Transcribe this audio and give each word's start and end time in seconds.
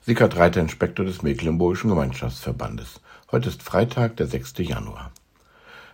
Sickert 0.00 0.36
Reiter, 0.36 0.60
Inspektor 0.60 1.04
des 1.04 1.22
Mecklenburgischen 1.22 1.90
Gemeinschaftsverbandes. 1.90 3.00
Heute 3.30 3.48
ist 3.48 3.62
Freitag, 3.62 4.16
der 4.16 4.28
6. 4.28 4.54
Januar. 4.58 5.10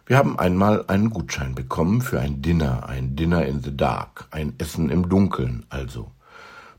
Wir 0.06 0.18
haben 0.18 0.38
einmal 0.38 0.84
einen 0.86 1.10
Gutschein 1.10 1.54
bekommen 1.54 2.02
für 2.02 2.20
ein 2.20 2.42
Dinner, 2.42 2.86
ein 2.86 3.16
Dinner 3.16 3.46
in 3.46 3.62
the 3.62 3.74
Dark, 3.74 4.26
ein 4.30 4.52
Essen 4.58 4.90
im 4.90 5.08
Dunkeln 5.08 5.64
also. 5.70 6.12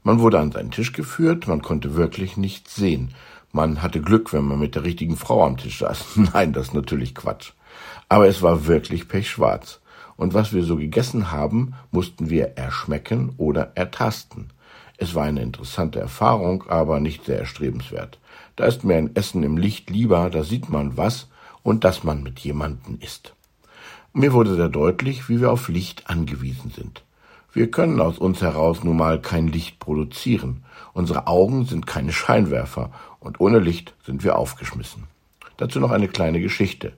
Man 0.03 0.19
wurde 0.19 0.39
an 0.39 0.51
seinen 0.51 0.71
Tisch 0.71 0.93
geführt, 0.93 1.47
man 1.47 1.63
konnte 1.63 1.95
wirklich 1.95 2.37
nichts 2.37 2.75
sehen. 2.75 3.15
Man 3.51 3.81
hatte 3.81 4.01
Glück, 4.01 4.31
wenn 4.31 4.45
man 4.45 4.59
mit 4.59 4.75
der 4.75 4.83
richtigen 4.83 5.17
Frau 5.17 5.45
am 5.45 5.57
Tisch 5.57 5.79
saß. 5.79 6.17
Nein, 6.33 6.53
das 6.53 6.67
ist 6.67 6.73
natürlich 6.73 7.15
Quatsch. 7.15 7.51
Aber 8.07 8.27
es 8.27 8.43
war 8.43 8.67
wirklich 8.67 9.07
pechschwarz. 9.07 9.81
Und 10.15 10.33
was 10.33 10.53
wir 10.53 10.63
so 10.63 10.77
gegessen 10.77 11.31
haben, 11.31 11.73
mussten 11.91 12.29
wir 12.29 12.55
erschmecken 12.55 13.33
oder 13.37 13.71
ertasten. 13.75 14.51
Es 14.97 15.13
war 15.15 15.23
eine 15.23 15.41
interessante 15.41 15.99
Erfahrung, 15.99 16.63
aber 16.69 16.99
nicht 16.99 17.25
sehr 17.25 17.39
erstrebenswert. 17.39 18.19
Da 18.55 18.65
ist 18.65 18.83
mir 18.83 18.95
ein 18.95 19.15
Essen 19.15 19.43
im 19.43 19.57
Licht 19.57 19.89
lieber, 19.89 20.29
da 20.29 20.43
sieht 20.43 20.69
man 20.69 20.95
was 20.97 21.27
und 21.63 21.83
dass 21.83 22.03
man 22.03 22.23
mit 22.23 22.39
jemanden 22.39 22.99
isst. 22.99 23.33
Mir 24.13 24.31
wurde 24.31 24.55
sehr 24.55 24.69
deutlich, 24.69 25.27
wie 25.27 25.41
wir 25.41 25.51
auf 25.51 25.67
Licht 25.67 26.09
angewiesen 26.09 26.71
sind. 26.71 27.03
Wir 27.51 27.71
können 27.71 27.99
aus 27.99 28.17
uns 28.17 28.41
heraus 28.41 28.83
nun 28.83 28.97
mal 28.97 29.21
kein 29.21 29.47
Licht 29.47 29.79
produzieren. 29.79 30.63
Unsere 30.93 31.27
Augen 31.27 31.65
sind 31.65 31.87
keine 31.87 32.11
Scheinwerfer 32.11 32.91
und 33.19 33.39
ohne 33.39 33.59
Licht 33.59 33.93
sind 34.05 34.23
wir 34.23 34.37
aufgeschmissen. 34.37 35.03
Dazu 35.57 35.79
noch 35.79 35.91
eine 35.91 36.07
kleine 36.07 36.39
Geschichte. 36.39 36.93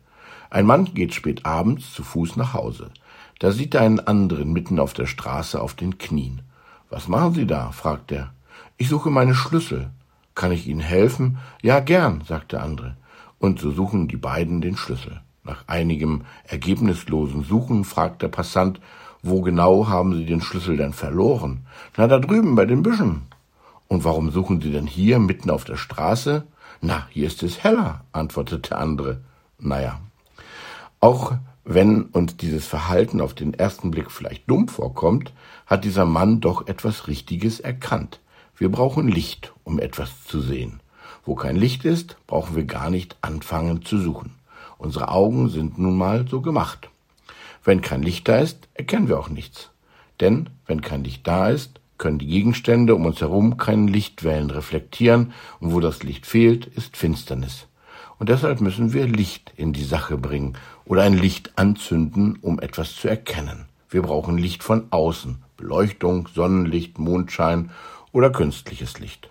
Ein 0.50 0.66
Mann 0.66 0.94
geht 0.94 1.14
spät 1.14 1.46
abends 1.46 1.94
zu 1.94 2.04
Fuß 2.04 2.36
nach 2.38 2.54
Hause. 2.54 2.92
Da 3.40 3.52
sieht 3.52 3.76
er 3.76 3.82
einen 3.82 4.00
anderen 4.00 4.52
mitten 4.52 4.80
auf 4.80 4.94
der 4.94 5.06
Straße 5.06 5.62
auf 5.62 5.74
den 5.74 5.98
Knien. 5.98 6.42
Was 6.90 7.08
machen 7.08 7.34
Sie 7.34 7.46
da? 7.46 7.72
fragt 7.72 8.12
er. 8.12 8.32
Ich 8.78 8.90
suche 8.90 9.10
meine 9.10 9.36
Schlüssel. 9.36 9.90
Kann 10.36 10.52
ich 10.52 10.68
Ihnen 10.68 10.80
helfen? 10.80 11.38
Ja, 11.62 11.80
gern, 11.80 12.22
sagt 12.26 12.52
der 12.52 12.64
andere. 12.64 12.96
Und 13.40 13.60
so 13.60 13.72
suchen 13.72 14.08
die 14.08 14.18
beiden 14.18 14.62
den 14.62 14.78
Schlüssel. 14.78 15.22
Nach 15.44 15.64
einigem 15.68 16.22
ergebnislosen 16.46 17.44
Suchen 17.44 17.84
fragt 17.84 18.22
der 18.22 18.28
Passant, 18.28 18.80
wo 19.24 19.42
genau 19.42 19.88
haben 19.88 20.14
Sie 20.14 20.26
den 20.26 20.42
Schlüssel 20.42 20.78
denn 20.78 20.94
verloren? 20.94 21.66
Na, 21.98 22.08
da 22.08 22.20
drüben 22.20 22.56
bei 22.56 22.66
den 22.66 22.84
Büschen. 22.84 23.24
Und 23.88 24.04
warum 24.04 24.32
suchen 24.32 24.62
Sie 24.62 24.72
denn 24.72 24.88
hier 24.88 25.20
mitten 25.20 25.50
auf 25.50 25.64
der 25.64 25.78
Straße? 25.78 26.46
Na, 26.82 27.08
hier 27.10 27.28
ist 27.28 27.44
es 27.44 27.64
heller, 27.64 28.02
antwortet 28.12 28.70
der 28.70 28.80
andere. 28.80 29.22
Naja. 29.60 30.00
Auch 31.00 31.34
wenn 31.70 32.04
uns 32.04 32.38
dieses 32.38 32.66
Verhalten 32.66 33.20
auf 33.20 33.34
den 33.34 33.54
ersten 33.54 33.92
Blick 33.92 34.10
vielleicht 34.10 34.50
dumm 34.50 34.70
vorkommt, 34.70 35.34
hat 35.66 35.84
dieser 35.84 36.06
Mann 36.06 36.40
doch 36.40 36.66
etwas 36.68 37.10
Richtiges 37.10 37.60
erkannt. 37.60 38.22
Wir 38.56 38.72
brauchen 38.72 39.10
Licht, 39.10 39.54
um 39.66 39.78
etwas 39.78 40.24
zu 40.24 40.40
sehen. 40.40 40.80
Wo 41.26 41.36
kein 41.36 41.58
Licht 41.58 41.84
ist, 41.84 42.16
brauchen 42.26 42.56
wir 42.56 42.64
gar 42.64 42.90
nicht 42.90 43.18
anfangen 43.22 43.84
zu 43.84 43.98
suchen. 43.98 44.36
Unsere 44.78 45.10
Augen 45.10 45.50
sind 45.50 45.78
nun 45.78 45.98
mal 45.98 46.26
so 46.26 46.40
gemacht. 46.40 46.90
Wenn 47.66 47.82
kein 47.82 48.02
Licht 48.02 48.30
da 48.30 48.38
ist, 48.38 48.70
erkennen 48.74 49.10
wir 49.10 49.20
auch 49.20 49.30
nichts. 49.30 49.70
Denn 50.22 50.50
wenn 50.68 50.80
kein 50.80 51.04
Licht 51.04 51.28
da 51.28 51.50
ist, 51.50 51.82
können 51.98 52.18
die 52.20 52.28
Gegenstände 52.28 52.96
um 52.96 53.06
uns 53.06 53.20
herum 53.20 53.58
keine 53.58 53.92
Lichtwellen 53.92 54.52
reflektieren, 54.52 55.34
und 55.60 55.74
wo 55.74 55.82
das 55.82 56.02
Licht 56.02 56.28
fehlt, 56.28 56.66
ist 56.66 56.96
Finsternis. 56.96 57.68
Und 58.20 58.30
deshalb 58.30 58.62
müssen 58.62 58.94
wir 58.94 59.08
Licht 59.08 59.54
in 59.58 59.74
die 59.74 59.84
Sache 59.84 60.18
bringen 60.18 60.54
oder 60.86 61.04
ein 61.04 61.18
Licht 61.18 61.52
anzünden, 61.56 62.38
um 62.42 62.60
etwas 62.60 62.96
zu 62.96 63.08
erkennen. 63.08 63.66
Wir 63.90 64.02
brauchen 64.02 64.38
Licht 64.38 64.64
von 64.64 64.88
außen, 64.90 65.38
Beleuchtung, 65.56 66.28
Sonnenlicht, 66.34 67.00
Mondschein 67.00 67.72
oder 68.12 68.32
künstliches 68.32 69.00
Licht. 69.00 69.30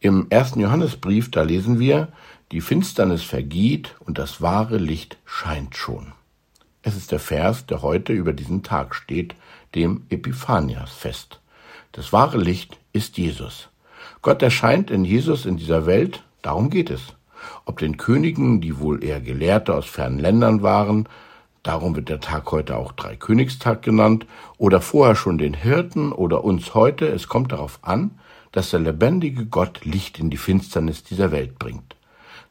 Im 0.00 0.26
ersten 0.30 0.60
Johannesbrief, 0.60 1.30
da 1.30 1.42
lesen 1.42 1.78
wir, 1.78 2.08
die 2.52 2.60
Finsternis 2.60 3.22
vergeht 3.22 3.94
und 4.00 4.18
das 4.18 4.40
wahre 4.40 4.78
Licht 4.78 5.18
scheint 5.24 5.76
schon. 5.76 6.12
Es 6.82 6.96
ist 6.96 7.12
der 7.12 7.20
Vers, 7.20 7.66
der 7.66 7.82
heute 7.82 8.12
über 8.12 8.32
diesen 8.32 8.62
Tag 8.62 8.94
steht, 8.94 9.34
dem 9.74 10.04
Epiphaniasfest. 10.08 11.40
Das 11.92 12.12
wahre 12.12 12.38
Licht 12.38 12.78
ist 12.92 13.18
Jesus. 13.18 13.68
Gott 14.22 14.42
erscheint 14.42 14.90
in 14.90 15.04
Jesus 15.04 15.46
in 15.46 15.56
dieser 15.56 15.86
Welt, 15.86 16.24
darum 16.42 16.70
geht 16.70 16.90
es. 16.90 17.14
Ob 17.64 17.78
den 17.78 17.96
Königen, 17.96 18.60
die 18.60 18.78
wohl 18.78 19.04
eher 19.04 19.20
Gelehrte 19.20 19.74
aus 19.74 19.86
fernen 19.86 20.18
Ländern 20.18 20.62
waren, 20.62 21.08
darum 21.62 21.96
wird 21.96 22.08
der 22.08 22.20
Tag 22.20 22.50
heute 22.52 22.76
auch 22.76 22.92
Dreikönigstag 22.92 23.82
genannt, 23.82 24.26
oder 24.58 24.80
vorher 24.80 25.14
schon 25.14 25.38
den 25.38 25.54
Hirten 25.54 26.12
oder 26.12 26.44
uns 26.44 26.74
heute, 26.74 27.06
es 27.08 27.28
kommt 27.28 27.52
darauf 27.52 27.78
an, 27.82 28.12
dass 28.52 28.70
der 28.70 28.80
lebendige 28.80 29.46
Gott 29.46 29.84
Licht 29.84 30.18
in 30.18 30.30
die 30.30 30.36
Finsternis 30.36 31.04
dieser 31.04 31.30
Welt 31.32 31.58
bringt, 31.58 31.96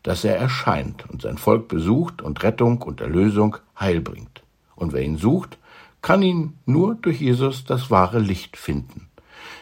dass 0.03 0.23
er 0.23 0.37
erscheint 0.37 1.09
und 1.09 1.21
sein 1.21 1.37
Volk 1.37 1.67
besucht 1.67 2.21
und 2.21 2.43
Rettung 2.43 2.81
und 2.81 3.01
Erlösung 3.01 3.57
Heil 3.79 3.99
bringt. 4.01 4.43
Und 4.75 4.93
wer 4.93 5.01
ihn 5.01 5.17
sucht, 5.17 5.57
kann 6.01 6.21
ihn 6.21 6.57
nur 6.65 6.95
durch 6.95 7.19
Jesus 7.19 7.65
das 7.65 7.91
wahre 7.91 8.19
Licht 8.19 8.55
finden. 8.55 9.07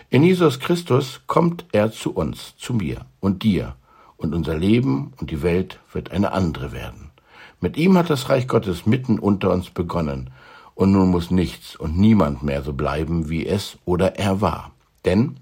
In 0.09 0.23
Jesus 0.23 0.59
Christus 0.59 1.21
kommt 1.27 1.65
er 1.71 1.91
zu 1.91 2.13
uns, 2.13 2.55
zu 2.57 2.73
mir 2.73 3.05
und 3.19 3.43
dir, 3.43 3.75
und 4.17 4.33
unser 4.33 4.55
Leben 4.57 5.13
und 5.17 5.31
die 5.31 5.41
Welt 5.41 5.79
wird 5.93 6.11
eine 6.11 6.31
andere 6.31 6.71
werden. 6.71 7.11
Mit 7.59 7.77
ihm 7.77 7.97
hat 7.97 8.09
das 8.09 8.29
Reich 8.29 8.47
Gottes 8.47 8.85
mitten 8.85 9.19
unter 9.19 9.51
uns 9.51 9.69
begonnen, 9.69 10.29
und 10.75 10.91
nun 10.91 11.09
muss 11.09 11.31
nichts 11.31 11.75
und 11.75 11.97
niemand 11.97 12.43
mehr 12.43 12.61
so 12.61 12.73
bleiben, 12.73 13.29
wie 13.29 13.47
es 13.47 13.79
oder 13.85 14.17
er 14.17 14.41
war. 14.41 14.71
Denn 15.05 15.37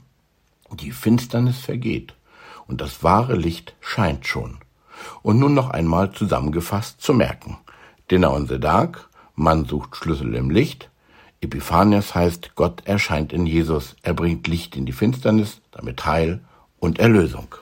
die 0.71 0.91
Finsternis 0.91 1.59
vergeht, 1.59 2.13
und 2.67 2.81
das 2.81 3.03
wahre 3.03 3.35
Licht 3.35 3.75
scheint 3.81 4.25
schon. 4.25 4.57
Und 5.23 5.39
nun 5.39 5.53
noch 5.53 5.69
einmal 5.69 6.11
zusammengefasst 6.11 7.01
zu 7.01 7.13
merken. 7.13 7.57
Dinner 8.09 8.31
on 8.31 8.47
the 8.47 8.59
Dark, 8.59 9.09
man 9.35 9.65
sucht 9.65 9.95
Schlüssel 9.95 10.35
im 10.35 10.49
Licht, 10.49 10.89
Epiphanias 11.41 12.15
heißt, 12.15 12.55
Gott 12.55 12.81
erscheint 12.85 13.33
in 13.33 13.45
Jesus, 13.45 13.95
er 14.01 14.13
bringt 14.13 14.47
Licht 14.47 14.75
in 14.75 14.85
die 14.85 14.93
Finsternis, 14.93 15.61
damit 15.71 16.05
Heil 16.05 16.39
und 16.79 16.97
Erlösung. 16.97 17.55